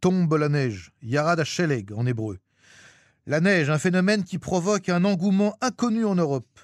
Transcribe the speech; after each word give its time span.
tombe 0.00 0.34
la 0.34 0.48
neige, 0.48 0.92
Yarad 1.02 1.42
Sheleg 1.44 1.92
en 1.92 2.06
hébreu. 2.06 2.38
La 3.26 3.40
neige, 3.40 3.70
un 3.70 3.78
phénomène 3.78 4.24
qui 4.24 4.38
provoque 4.38 4.88
un 4.88 5.04
engouement 5.04 5.56
inconnu 5.60 6.04
en 6.04 6.14
Europe. 6.14 6.60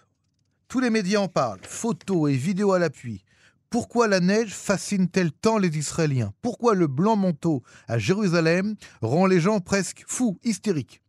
Tous 0.69 0.81
les 0.81 0.91
médias 0.91 1.21
en 1.21 1.29
parlent, 1.29 1.61
photos 1.63 2.31
et 2.31 2.37
vidéos 2.37 2.73
à 2.73 2.79
l'appui. 2.79 3.23
Pourquoi 3.71 4.09
la 4.09 4.21
neige 4.21 4.55
fascine-t-elle 4.55 5.33
tant 5.33 5.59
les 5.59 5.77
Israéliens? 5.77 6.33
Pourquoi 6.43 6.75
le 6.75 6.87
blanc 6.87 7.17
manteau 7.17 7.63
à 7.89 7.99
Jérusalem 7.99 8.75
rend 9.03 9.27
les 9.27 9.41
gens 9.41 9.61
presque 9.61 10.05
fous, 10.07 10.39
hystériques? 10.45 11.03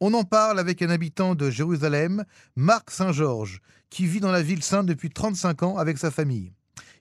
On 0.00 0.14
en 0.14 0.24
parle 0.24 0.58
avec 0.58 0.82
un 0.82 0.90
habitant 0.90 1.34
de 1.34 1.50
Jérusalem, 1.50 2.24
Marc 2.54 2.90
Saint-Georges, 2.90 3.60
qui 3.88 4.06
vit 4.06 4.20
dans 4.20 4.30
la 4.30 4.42
ville 4.42 4.62
sainte 4.62 4.86
depuis 4.86 5.10
35 5.10 5.62
ans 5.62 5.78
avec 5.78 5.98
sa 5.98 6.10
famille. 6.10 6.52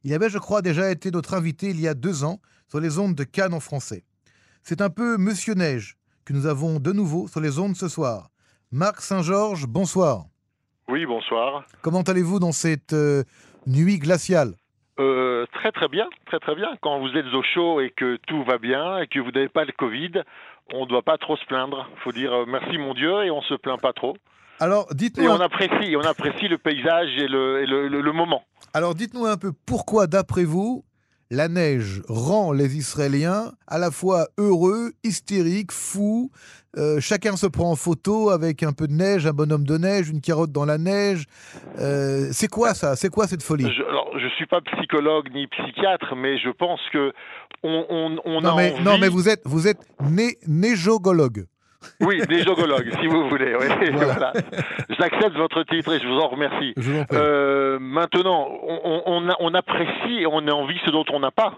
Il 0.03 0.13
avait, 0.13 0.29
je 0.29 0.37
crois, 0.37 0.61
déjà 0.61 0.89
été 0.89 1.11
notre 1.11 1.33
invité 1.33 1.69
il 1.69 1.79
y 1.79 1.87
a 1.87 1.93
deux 1.93 2.23
ans 2.23 2.39
sur 2.67 2.79
les 2.79 2.97
ondes 2.97 3.15
de 3.15 3.23
Cannes 3.23 3.53
en 3.53 3.59
français. 3.59 4.03
C'est 4.63 4.81
un 4.81 4.89
peu 4.89 5.17
Monsieur 5.17 5.53
Neige 5.53 5.95
que 6.25 6.33
nous 6.33 6.45
avons 6.45 6.79
de 6.79 6.91
nouveau 6.91 7.27
sur 7.27 7.39
les 7.39 7.59
ondes 7.59 7.75
ce 7.75 7.87
soir. 7.87 8.29
Marc 8.71 9.01
Saint-Georges, 9.01 9.65
bonsoir. 9.65 10.25
Oui, 10.87 11.05
bonsoir. 11.05 11.65
Comment 11.81 12.01
allez-vous 12.01 12.39
dans 12.39 12.51
cette 12.51 12.93
euh, 12.93 13.23
nuit 13.65 13.97
glaciale? 13.97 14.53
Euh, 14.99 15.45
très 15.53 15.71
très 15.71 15.87
bien, 15.87 16.07
très 16.25 16.39
très 16.39 16.55
bien. 16.55 16.69
Quand 16.81 16.99
vous 16.99 17.09
êtes 17.15 17.25
au 17.33 17.41
chaud 17.41 17.79
et 17.79 17.89
que 17.89 18.17
tout 18.27 18.43
va 18.43 18.57
bien 18.57 18.99
et 18.99 19.07
que 19.07 19.19
vous 19.19 19.31
n'avez 19.31 19.49
pas 19.49 19.65
le 19.65 19.71
Covid, 19.71 20.11
on 20.73 20.81
ne 20.81 20.89
doit 20.89 21.03
pas 21.03 21.17
trop 21.17 21.37
se 21.37 21.45
plaindre. 21.45 21.87
Il 21.95 22.01
faut 22.01 22.11
dire 22.11 22.33
euh, 22.33 22.45
merci 22.47 22.77
mon 22.77 22.93
Dieu 22.93 23.23
et 23.23 23.31
on 23.31 23.41
se 23.41 23.55
plaint 23.55 23.79
pas 23.79 23.93
trop. 23.93 24.15
Alors, 24.59 24.87
dites-nous. 24.93 25.23
Et 25.23 25.29
on 25.29 25.39
apprécie, 25.39 25.95
on 25.95 26.01
apprécie 26.01 26.49
le 26.49 26.57
paysage 26.57 27.09
et 27.17 27.27
le, 27.27 27.65
le 27.65 28.11
moment. 28.11 28.43
Alors, 28.73 28.93
dites-nous 28.93 29.25
un 29.25 29.37
peu 29.37 29.53
pourquoi, 29.65 30.05
d'après 30.05 30.43
vous, 30.43 30.83
la 31.31 31.47
neige 31.47 32.01
rend 32.07 32.51
les 32.51 32.75
Israéliens 32.75 33.51
à 33.67 33.77
la 33.77 33.91
fois 33.91 34.27
heureux, 34.37 34.93
hystériques, 35.03 35.71
fous. 35.71 36.31
Euh, 36.77 36.99
chacun 36.99 37.35
se 37.35 37.47
prend 37.47 37.71
en 37.71 37.75
photo 37.75 38.29
avec 38.29 38.63
un 38.63 38.73
peu 38.73 38.87
de 38.87 38.93
neige, 38.93 39.25
un 39.25 39.33
bonhomme 39.33 39.65
de 39.65 39.77
neige, 39.77 40.09
une 40.09 40.21
carotte 40.21 40.51
dans 40.51 40.65
la 40.65 40.77
neige. 40.77 41.25
Euh, 41.79 42.29
c'est 42.31 42.47
quoi 42.47 42.73
ça? 42.73 42.95
C'est 42.95 43.09
quoi 43.09 43.27
cette 43.27 43.43
folie? 43.43 43.71
Je, 43.71 43.83
alors, 43.83 44.11
je 44.19 44.27
suis 44.35 44.45
pas 44.45 44.61
psychologue 44.61 45.29
ni 45.33 45.47
psychiatre, 45.47 46.15
mais 46.15 46.37
je 46.39 46.49
pense 46.49 46.79
que 46.91 47.11
on, 47.63 47.85
on, 47.89 48.41
non, 48.41 48.49
a 48.49 48.55
mais, 48.55 48.73
envie... 48.73 48.83
Non, 48.83 48.97
mais 48.97 49.09
vous 49.09 49.29
êtes, 49.29 49.41
vous 49.45 49.67
êtes 49.67 49.81
né, 50.01 50.37
néjogologue. 50.47 51.45
Oui, 52.01 52.21
des 52.27 52.43
jogologues, 52.43 52.91
si 52.99 53.07
vous 53.07 53.29
voulez. 53.29 53.53
Voilà. 53.91 54.33
J'accepte 54.89 55.35
votre 55.35 55.63
titre 55.63 55.93
et 55.93 55.99
je 55.99 56.07
vous 56.07 56.19
en 56.19 56.27
remercie. 56.27 56.73
euh, 57.13 57.77
maintenant, 57.79 58.47
on, 58.63 59.03
on, 59.05 59.35
on, 59.39 59.53
apprécie 59.53 60.21
et 60.21 60.27
on 60.27 60.47
a 60.47 60.51
envie 60.51 60.79
ce 60.85 60.91
dont 60.91 61.05
on 61.11 61.19
n'a 61.19 61.31
pas. 61.31 61.53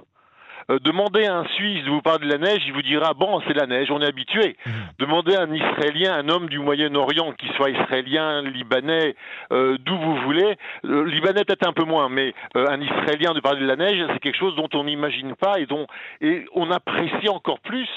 Euh, 0.69 0.79
demandez 0.79 1.25
à 1.25 1.37
un 1.37 1.45
Suisse 1.55 1.83
de 1.85 1.89
vous 1.89 2.01
parler 2.01 2.27
de 2.27 2.31
la 2.31 2.37
neige, 2.37 2.61
il 2.65 2.73
vous 2.73 2.81
dira 2.81 3.13
bon, 3.13 3.41
c'est 3.47 3.53
la 3.53 3.65
neige, 3.65 3.89
on 3.91 3.99
est 4.01 4.07
habitué. 4.07 4.57
Mmh. 4.65 4.69
Demandez 4.99 5.35
à 5.35 5.41
un 5.41 5.53
Israélien, 5.53 6.13
un 6.13 6.29
homme 6.29 6.49
du 6.49 6.59
Moyen-Orient, 6.59 7.33
qui 7.33 7.47
soit 7.55 7.71
israélien, 7.71 8.41
libanais, 8.43 9.15
euh, 9.51 9.77
d'où 9.79 9.97
vous 9.97 10.15
voulez, 10.21 10.55
euh, 10.85 11.05
libanais 11.05 11.43
peut-être 11.45 11.67
un 11.67 11.73
peu 11.73 11.83
moins, 11.83 12.09
mais 12.09 12.33
un 12.55 12.79
Israélien 12.79 13.33
de 13.33 13.39
parler 13.39 13.61
de 13.61 13.67
la 13.67 13.75
neige, 13.75 14.05
c'est 14.13 14.19
quelque 14.19 14.37
chose 14.37 14.55
dont 14.55 14.69
on 14.73 14.83
n'imagine 14.83 15.35
pas 15.35 15.59
et 15.59 15.65
dont 15.65 15.87
et 16.21 16.45
on 16.53 16.69
apprécie 16.71 17.29
encore 17.29 17.59
plus 17.59 17.87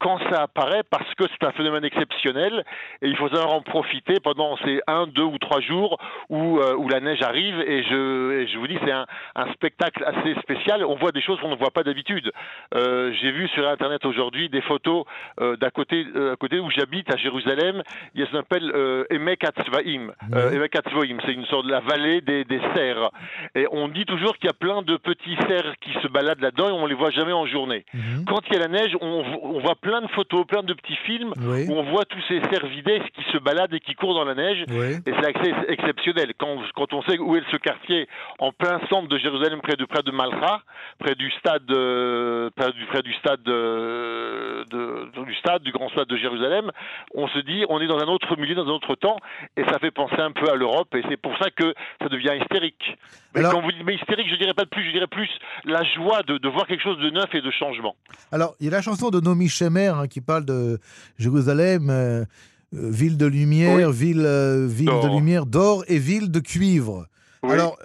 quand 0.00 0.18
ça 0.30 0.42
apparaît 0.42 0.82
parce 0.90 1.14
que 1.14 1.24
c'est 1.30 1.46
un 1.46 1.52
phénomène 1.52 1.84
exceptionnel 1.84 2.64
et 3.02 3.08
il 3.08 3.16
faut 3.16 3.28
savoir 3.28 3.52
en 3.52 3.60
profiter 3.60 4.18
pendant 4.18 4.56
ces 4.64 4.80
un, 4.86 5.06
deux 5.06 5.28
ou 5.34 5.38
trois 5.38 5.60
jours 5.60 5.98
où, 6.30 6.58
euh, 6.58 6.74
où 6.74 6.88
la 6.88 7.00
neige 7.00 7.22
arrive 7.22 7.60
et 7.60 7.82
je, 7.84 8.32
et 8.40 8.46
je 8.48 8.58
vous 8.58 8.66
dis 8.66 8.78
c'est 8.84 8.90
un, 8.92 9.06
un, 9.36 9.52
spectacle 9.52 10.02
assez 10.04 10.34
spécial. 10.40 10.84
On 10.84 10.96
voit 10.96 11.12
des 11.12 11.20
choses 11.20 11.38
qu'on 11.40 11.50
ne 11.50 11.56
voit 11.56 11.70
pas 11.70 11.82
d'habitude. 11.82 12.32
Euh, 12.74 13.12
J'ai 13.20 13.30
vu 13.30 13.46
sur 13.48 13.68
internet 13.68 14.04
aujourd'hui 14.06 14.48
des 14.48 14.62
photos 14.62 15.04
euh, 15.40 15.56
d'à 15.56 15.70
côté, 15.70 16.06
à 16.32 16.36
côté 16.36 16.58
où 16.58 16.70
j'habite 16.70 17.12
à 17.12 17.18
Jérusalem. 17.18 17.82
Il 18.14 18.20
y 18.20 18.22
a 18.22 18.26
ce 18.26 18.32
qu'on 18.32 18.38
appelle 18.38 18.72
Emek 19.10 19.44
Atzvaim. 19.44 20.12
Emek 20.32 20.76
Atzvaim, 20.76 21.18
c'est 21.26 21.34
une 21.34 21.46
sorte 21.46 21.66
de 21.66 21.70
la 21.70 21.80
vallée 21.80 22.22
des, 22.22 22.44
des 22.44 22.60
cerfs. 22.74 23.10
Et 23.54 23.66
on 23.70 23.88
dit 23.88 24.06
toujours 24.06 24.36
qu'il 24.38 24.46
y 24.46 24.50
a 24.50 24.54
plein 24.66 24.80
de 24.82 24.96
petits 24.96 25.36
cerfs 25.46 25.74
qui 25.82 25.92
se 26.02 26.08
baladent 26.08 26.40
là-dedans 26.40 26.68
et 26.70 26.72
on 26.72 26.86
les 26.86 26.94
voit 26.94 27.10
jamais 27.10 27.32
en 27.32 27.46
journée. 27.46 27.84
Mm 27.92 27.98
-hmm. 28.00 28.24
Quand 28.24 28.40
il 28.48 28.52
y 28.54 28.56
a 28.56 28.60
la 28.60 28.68
neige, 28.68 28.96
on, 29.00 29.24
on 29.42 29.60
voit 29.60 29.74
plein 29.76 29.89
plein 29.90 30.02
de 30.02 30.06
photos, 30.08 30.46
plein 30.46 30.62
de 30.62 30.72
petits 30.72 30.96
films 31.04 31.32
oui. 31.36 31.66
où 31.68 31.72
on 31.72 31.82
voit 31.90 32.04
tous 32.04 32.22
ces 32.28 32.40
cervidés 32.52 33.02
qui 33.16 33.24
se 33.32 33.38
baladent 33.38 33.74
et 33.74 33.80
qui 33.80 33.94
courent 33.94 34.14
dans 34.14 34.24
la 34.24 34.36
neige. 34.36 34.64
Oui. 34.68 34.94
Et 35.04 35.12
c'est 35.20 35.36
assez 35.36 35.52
exceptionnel. 35.66 36.32
Quand, 36.38 36.58
quand 36.76 36.92
on 36.92 37.02
sait 37.02 37.18
où 37.18 37.34
est 37.34 37.42
ce 37.50 37.56
quartier, 37.56 38.08
en 38.38 38.52
plein 38.52 38.80
centre 38.88 39.08
de 39.08 39.18
Jérusalem, 39.18 39.60
près 39.60 39.74
de, 39.74 39.84
près 39.84 40.04
de 40.04 40.12
Malcha, 40.12 40.62
près 41.00 41.16
du 41.16 41.28
stade, 41.32 41.68
euh, 41.70 42.50
près, 42.54 42.70
du, 42.70 42.86
près 42.86 43.02
du 43.02 43.12
stade, 43.14 43.40
euh, 43.48 44.64
de, 44.70 45.24
du 45.24 45.34
stade, 45.34 45.62
du 45.62 45.72
grand 45.72 45.88
stade 45.88 46.06
de 46.06 46.16
Jérusalem, 46.16 46.70
on 47.12 47.26
se 47.26 47.40
dit, 47.40 47.64
on 47.68 47.80
est 47.80 47.88
dans 47.88 47.98
un 47.98 48.06
autre 48.06 48.36
milieu, 48.36 48.54
dans 48.54 48.66
un 48.66 48.74
autre 48.74 48.94
temps, 48.94 49.16
et 49.56 49.64
ça 49.64 49.80
fait 49.80 49.90
penser 49.90 50.20
un 50.20 50.30
peu 50.30 50.48
à 50.50 50.54
l'Europe, 50.54 50.94
et 50.94 51.02
c'est 51.08 51.16
pour 51.16 51.36
ça 51.38 51.50
que 51.50 51.74
ça 52.00 52.08
devient 52.08 52.38
hystérique. 52.40 52.96
Mais 53.34 53.40
Alors, 53.40 53.54
quand 53.54 53.62
vous 53.62 53.72
dites 53.72 53.84
mais 53.84 53.94
hystérique, 53.94 54.28
je 54.30 54.36
dirais 54.36 54.54
pas 54.54 54.64
de 54.64 54.68
plus, 54.68 54.84
je 54.84 54.92
dirais 54.92 55.06
plus 55.08 55.30
la 55.64 55.82
joie 55.82 56.22
de, 56.22 56.38
de 56.38 56.48
voir 56.48 56.66
quelque 56.68 56.82
chose 56.82 56.98
de 56.98 57.10
neuf 57.10 57.34
et 57.34 57.40
de 57.40 57.50
changement. 57.50 57.96
Alors, 58.30 58.54
il 58.60 58.66
y 58.66 58.68
a 58.68 58.72
la 58.72 58.82
chanson 58.82 59.10
de 59.10 59.20
Nomi 59.20 59.48
Shemer 59.48 59.79
hein, 59.88 60.06
qui 60.06 60.20
parle 60.20 60.44
de 60.44 60.78
Jérusalem, 61.18 61.90
euh, 61.90 62.24
ville 62.72 63.16
de 63.16 63.26
lumière, 63.26 63.88
oui. 63.88 63.94
ville, 63.96 64.24
euh, 64.24 64.66
ville 64.66 64.86
de 64.86 65.14
lumière 65.16 65.46
d'or 65.46 65.84
et 65.88 65.98
ville 65.98 66.30
de 66.30 66.40
cuivre. 66.40 67.06
Oui. 67.42 67.52
Alors, 67.52 67.78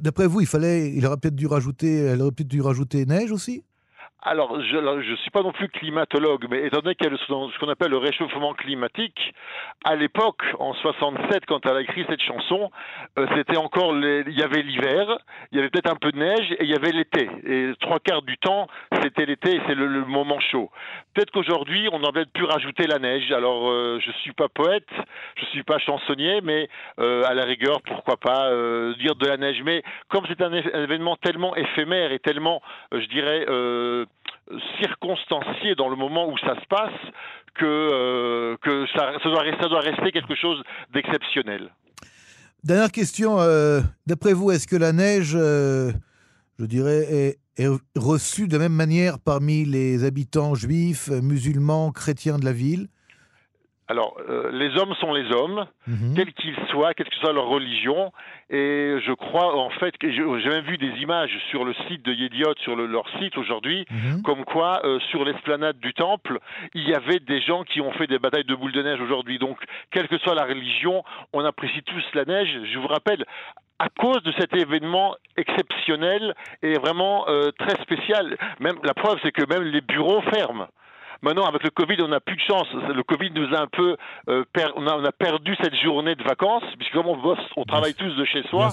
d'après 0.00 0.26
vous, 0.26 0.40
il 0.40 0.46
fallait, 0.46 0.92
il 0.92 1.06
aurait 1.06 1.16
peut-être 1.16 1.36
dû 1.36 1.46
rajouter, 1.46 1.96
elle 1.96 2.22
aurait 2.22 2.32
peut-être 2.32 2.48
dû 2.48 2.60
rajouter 2.60 3.06
neige 3.06 3.32
aussi? 3.32 3.62
Alors, 4.26 4.60
je 4.60 4.76
ne 4.76 5.16
suis 5.18 5.30
pas 5.30 5.42
non 5.42 5.52
plus 5.52 5.68
climatologue, 5.68 6.46
mais 6.50 6.66
étant 6.66 6.80
donné 6.80 6.96
qu'il 6.96 7.08
y 7.08 7.14
a 7.14 7.16
ce 7.16 7.58
qu'on 7.58 7.68
appelle 7.68 7.92
le 7.92 7.98
réchauffement 7.98 8.54
climatique, 8.54 9.32
à 9.84 9.94
l'époque, 9.94 10.42
en 10.58 10.74
67, 10.74 11.46
quand 11.46 11.64
elle 11.64 11.76
a 11.76 11.80
écrit 11.80 12.04
cette 12.08 12.20
chanson, 12.20 12.72
euh, 13.20 13.26
c'était 13.36 13.56
encore, 13.56 13.94
il 13.94 14.36
y 14.36 14.42
avait 14.42 14.62
l'hiver, 14.62 15.18
il 15.52 15.58
y 15.58 15.60
avait 15.60 15.70
peut-être 15.70 15.92
un 15.92 15.96
peu 15.96 16.10
de 16.10 16.18
neige, 16.18 16.50
et 16.58 16.64
il 16.64 16.68
y 16.68 16.74
avait 16.74 16.90
l'été. 16.90 17.30
Et 17.46 17.70
trois 17.78 18.00
quarts 18.00 18.22
du 18.22 18.36
temps, 18.38 18.66
c'était 19.00 19.26
l'été, 19.26 19.54
et 19.54 19.60
c'est 19.68 19.76
le, 19.76 20.04
moment 20.06 20.40
chaud. 20.40 20.70
Peut-être 21.14 21.30
qu'aujourd'hui, 21.30 21.88
on 21.92 22.02
aurait 22.02 22.26
pu 22.26 22.42
rajouter 22.42 22.88
la 22.88 22.98
neige. 22.98 23.30
Alors, 23.30 23.70
euh, 23.70 24.00
je 24.04 24.10
suis 24.22 24.32
pas 24.32 24.48
poète, 24.48 24.88
je 25.36 25.44
suis 25.46 25.62
pas 25.62 25.78
chansonnier, 25.78 26.40
mais 26.42 26.68
euh, 26.98 27.22
à 27.26 27.34
la 27.34 27.44
rigueur, 27.44 27.80
pourquoi 27.82 28.16
pas 28.16 28.50
dire 28.98 29.14
de 29.14 29.26
la 29.26 29.36
neige. 29.36 29.62
Mais 29.64 29.84
comme 30.08 30.24
c'est 30.26 30.42
un, 30.42 30.52
événement 30.52 31.16
tellement 31.16 31.54
éphémère 31.54 32.10
et 32.10 32.18
tellement, 32.18 32.60
je 32.90 33.06
dirais, 33.06 33.46
circonstancié 34.80 35.74
dans 35.74 35.88
le 35.88 35.96
moment 35.96 36.28
où 36.28 36.38
ça 36.38 36.54
se 36.60 36.66
passe 36.68 36.92
que, 37.54 37.64
euh, 37.64 38.56
que 38.62 38.86
ça, 38.94 39.12
doit, 39.68 39.80
rester 39.80 40.12
quelque 40.12 40.34
chose 40.34 40.62
d'exceptionnel. 40.92 41.70
Dernière 42.62 42.92
question, 42.92 43.40
euh, 43.40 43.80
d'après 44.06 44.32
vous, 44.32 44.50
est-ce 44.50 44.66
que 44.66 44.76
la 44.76 44.92
neige, 44.92 45.34
euh, 45.34 45.92
je 46.58 46.66
dirais, 46.66 47.06
est, 47.10 47.38
est, 47.56 47.68
reçue 47.96 48.48
de 48.48 48.52
la 48.54 48.58
même 48.58 48.72
manière 48.72 49.18
parmi 49.18 49.64
les 49.64 50.04
habitants 50.04 50.54
juifs, 50.54 51.08
musulmans, 51.08 51.92
chrétiens 51.92 52.38
de 52.38 52.44
la 52.44 52.52
ville? 52.52 52.88
Alors, 53.88 54.16
euh, 54.28 54.50
les 54.52 54.76
hommes 54.78 54.94
sont 54.96 55.12
les 55.14 55.30
hommes, 55.32 55.64
mm 55.86 55.94
-hmm. 55.94 56.14
quels 56.16 56.32
qu'ils 56.32 56.56
soient, 56.70 56.92
quelle 56.94 57.08
que 57.08 57.16
soit 57.16 57.32
leur 57.32 57.46
religion. 57.46 58.12
Et 58.50 58.96
je 59.06 59.12
crois, 59.12 59.56
en 59.56 59.70
fait, 59.70 59.96
que 59.96 60.10
j'ai 60.10 60.48
même 60.56 60.64
vu 60.64 60.76
des 60.76 60.94
images 61.04 61.36
sur 61.50 61.64
le 61.64 61.72
site 61.86 62.02
de 62.04 62.12
Yediot, 62.12 62.54
sur 62.64 62.74
le, 62.74 62.86
leur 62.86 63.06
site 63.18 63.36
aujourd'hui, 63.38 63.80
-hmm. 63.88 64.22
comme 64.22 64.44
quoi, 64.44 64.72
euh, 64.84 64.98
sur 65.10 65.24
l'esplanade 65.24 65.78
du 65.78 65.92
temple, 65.94 66.34
il 66.74 66.84
y 66.88 66.94
avait 66.94 67.20
des 67.32 67.40
gens 67.48 67.62
qui 67.70 67.80
ont 67.80 67.92
fait 67.98 68.08
des 68.08 68.18
batailles 68.18 68.50
de 68.52 68.56
boules 68.60 68.76
de 68.80 68.82
neige 68.88 69.00
aujourd'hui. 69.06 69.38
Donc, 69.38 69.58
quelle 69.92 70.08
que 70.08 70.18
soit 70.18 70.34
la 70.42 70.46
religion, 70.52 70.96
on 71.32 71.42
apprécie 71.50 71.82
tous 71.92 72.04
la 72.14 72.24
neige. 72.32 72.52
Je 72.72 72.78
vous 72.78 72.88
rappelle, 72.96 73.24
à 73.78 73.88
cause 73.88 74.22
de 74.22 74.32
cet 74.38 74.54
événement 74.56 75.14
exceptionnel 75.36 76.34
et 76.62 76.74
vraiment 76.74 77.28
euh, 77.28 77.50
très 77.58 77.76
spécial, 77.82 78.36
même 78.58 78.76
la 78.82 78.94
preuve, 78.94 79.18
c'est 79.22 79.32
que 79.32 79.44
même 79.52 79.64
les 79.64 79.80
bureaux 79.80 80.22
ferment. 80.34 80.66
Maintenant, 81.22 81.46
avec 81.46 81.62
le 81.62 81.70
Covid, 81.70 81.96
on 82.00 82.08
n'a 82.08 82.20
plus 82.20 82.36
de 82.36 82.40
chance. 82.40 82.66
Le 82.72 83.02
Covid 83.02 83.30
nous 83.32 83.54
a 83.54 83.60
un 83.60 83.66
peu, 83.66 83.96
euh, 84.28 84.44
per... 84.52 84.66
on, 84.76 84.86
a, 84.86 84.96
on, 84.96 85.04
a, 85.04 85.12
perdu 85.12 85.56
cette 85.62 85.74
journée 85.76 86.14
de 86.14 86.22
vacances, 86.22 86.64
puisque 86.78 86.92
comme 86.92 87.06
on 87.06 87.16
bosse, 87.16 87.38
on 87.56 87.64
travaille 87.64 87.94
tous 87.94 88.14
de 88.14 88.24
chez 88.24 88.42
soi. 88.48 88.70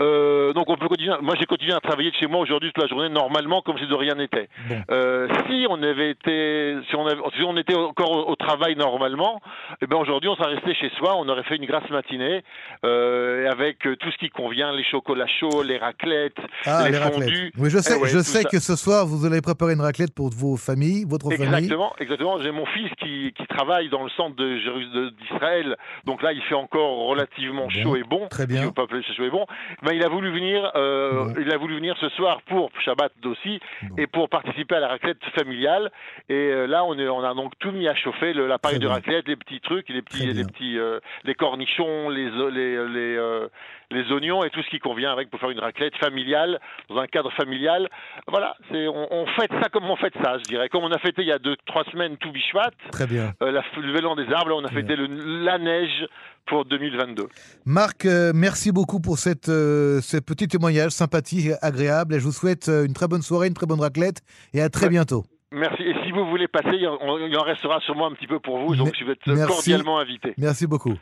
Euh, 0.00 0.52
donc 0.52 0.68
on 0.68 0.76
peut 0.76 0.88
continuer. 0.88 1.14
Moi, 1.20 1.34
j'ai 1.38 1.46
continué 1.46 1.72
à 1.72 1.80
travailler 1.80 2.10
de 2.10 2.16
chez 2.16 2.26
moi 2.26 2.40
aujourd'hui 2.40 2.72
toute 2.72 2.82
la 2.82 2.88
journée, 2.88 3.08
normalement, 3.08 3.62
comme 3.62 3.78
si 3.78 3.86
de 3.86 3.94
rien 3.94 4.14
n'était. 4.14 4.48
Bon. 4.68 4.76
Euh, 4.90 5.28
si 5.46 5.66
on 5.68 5.82
avait 5.82 6.10
été, 6.10 6.76
si 6.88 6.96
on, 6.96 7.06
avait, 7.06 7.20
si 7.36 7.42
on 7.42 7.56
était 7.56 7.74
encore 7.74 8.10
au, 8.10 8.30
au 8.30 8.36
travail 8.36 8.76
normalement, 8.76 9.40
eh 9.82 9.86
ben 9.86 9.96
aujourd'hui, 9.96 10.30
on 10.30 10.36
serait 10.36 10.54
resté 10.54 10.74
chez 10.74 10.90
soi, 10.96 11.16
on 11.16 11.28
aurait 11.28 11.42
fait 11.44 11.56
une 11.56 11.66
grasse 11.66 11.88
matinée 11.90 12.42
euh, 12.84 13.50
avec 13.50 13.78
tout 13.80 14.10
ce 14.10 14.16
qui 14.18 14.30
convient, 14.30 14.72
les 14.72 14.84
chocolats 14.84 15.26
chauds, 15.38 15.62
les 15.62 15.78
raclettes, 15.78 16.38
ah, 16.64 16.84
les, 16.84 16.92
les 16.92 16.98
fondus. 16.98 17.52
Oui, 17.58 17.70
je 17.70 17.78
sais, 17.78 17.96
ouais, 17.96 18.08
je 18.08 18.20
sais 18.20 18.44
que 18.44 18.58
ce 18.58 18.76
soir, 18.76 19.06
vous 19.06 19.26
allez 19.26 19.40
préparer 19.42 19.74
une 19.74 19.80
raclette 19.80 20.14
pour 20.14 20.30
vos 20.30 20.56
familles, 20.56 21.04
votre 21.06 21.26
Exactement. 21.26 21.50
famille. 21.50 21.64
Exactement, 21.66 21.92
exactement. 21.98 22.42
J'ai 22.42 22.52
mon 22.52 22.66
fils 22.66 22.90
qui, 22.98 23.32
qui, 23.36 23.46
travaille 23.50 23.88
dans 23.90 24.04
le 24.04 24.10
centre 24.10 24.36
d'Israël, 24.36 25.76
donc 26.06 26.22
là 26.22 26.32
il 26.32 26.40
fait 26.42 26.54
encore 26.54 27.08
relativement 27.08 27.68
chaud 27.68 27.96
et 27.96 28.04
bon. 28.04 28.28
Très 28.28 28.46
bien. 28.46 28.70
pas 28.70 28.86
chaud 29.16 29.24
et 29.24 29.30
bon. 29.30 29.44
Ben, 29.90 29.96
il 29.96 30.04
a 30.04 30.08
voulu 30.08 30.30
venir, 30.30 30.70
euh, 30.76 31.32
il 31.40 31.52
a 31.52 31.56
voulu 31.56 31.74
venir 31.74 31.96
ce 32.00 32.08
soir 32.10 32.42
pour 32.42 32.70
Shabbat 32.84 33.10
aussi 33.24 33.58
et 33.98 34.06
pour 34.06 34.28
participer 34.28 34.76
à 34.76 34.80
la 34.80 34.86
raclette 34.86 35.18
familiale. 35.34 35.90
Et 36.28 36.34
euh, 36.34 36.66
là 36.68 36.84
on, 36.84 36.96
est, 36.96 37.08
on 37.08 37.24
a 37.24 37.34
donc 37.34 37.58
tout 37.58 37.72
mis 37.72 37.88
à 37.88 37.96
chauffer, 37.96 38.32
l'appareil 38.32 38.78
de 38.78 38.86
raclette, 38.86 39.26
les 39.26 39.34
petits 39.34 39.60
trucs, 39.60 39.88
les 39.88 40.02
petits, 40.02 40.32
les 40.32 40.44
petits, 40.44 40.78
euh, 40.78 41.00
les 41.24 41.34
cornichons, 41.34 42.08
les 42.08 42.30
les 42.30 42.88
les, 42.88 43.48
les 43.90 44.12
oignons 44.12 44.44
et 44.44 44.50
tout 44.50 44.62
ce 44.62 44.70
qui 44.70 44.78
convient 44.78 45.10
avec 45.10 45.28
pour 45.28 45.40
faire 45.40 45.50
une 45.50 45.58
raclette 45.58 45.96
familiale 45.96 46.60
dans 46.88 46.98
un 46.98 47.08
cadre 47.08 47.32
familial. 47.32 47.88
Voilà, 48.28 48.54
c'est 48.70 48.86
on, 48.86 49.12
on 49.12 49.26
fête 49.26 49.50
ça 49.60 49.70
comme 49.70 49.90
on 49.90 49.96
fête 49.96 50.14
ça, 50.22 50.38
je 50.38 50.44
dirais. 50.44 50.68
Comme 50.68 50.84
on 50.84 50.92
a 50.92 50.98
fêté 50.98 51.22
il 51.22 51.28
y 51.28 51.32
a 51.32 51.40
deux, 51.40 51.56
trois 51.66 51.82
semaines 51.90 52.16
tout 52.16 52.30
Bishvat. 52.30 52.70
Très 52.92 53.08
bien. 53.08 53.32
La, 53.40 53.64
le 53.76 53.92
vélo 53.92 54.14
des 54.14 54.32
arbres, 54.32 54.54
on 54.54 54.64
a 54.64 54.68
fêté 54.70 54.94
le, 54.94 55.08
la 55.44 55.58
neige 55.58 56.06
pour 56.50 56.64
2022. 56.66 57.28
Marc, 57.64 58.04
euh, 58.04 58.32
merci 58.34 58.72
beaucoup 58.72 59.00
pour 59.00 59.18
cette, 59.18 59.48
euh, 59.48 60.00
ce 60.02 60.18
petit 60.18 60.48
témoignage 60.48 60.90
sympathique, 60.90 61.52
agréable. 61.62 62.14
Et 62.14 62.18
je 62.18 62.24
vous 62.24 62.32
souhaite 62.32 62.68
une 62.68 62.92
très 62.92 63.06
bonne 63.06 63.22
soirée, 63.22 63.46
une 63.46 63.54
très 63.54 63.66
bonne 63.66 63.80
raclette 63.80 64.20
et 64.52 64.60
à 64.60 64.68
très 64.68 64.88
bientôt. 64.88 65.22
Merci. 65.52 65.82
Et 65.84 65.94
si 66.04 66.10
vous 66.10 66.26
voulez 66.26 66.48
passer, 66.48 66.76
il 66.76 66.86
en, 66.86 67.42
restera 67.42 67.80
sûrement 67.80 68.08
un 68.08 68.12
petit 68.12 68.26
peu 68.26 68.40
pour 68.40 68.58
vous. 68.58 68.74
Donc 68.76 68.92
je 68.98 69.04
vais 69.04 69.12
être 69.12 69.46
cordialement 69.46 69.98
invité. 69.98 70.34
Merci 70.38 70.66
beaucoup. 70.66 70.94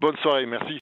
Bonne 0.00 0.16
soirée, 0.18 0.44
merci. 0.44 0.74